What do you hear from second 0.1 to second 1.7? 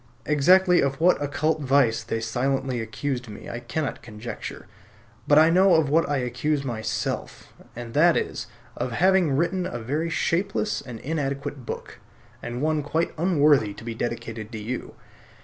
Exactly of what occult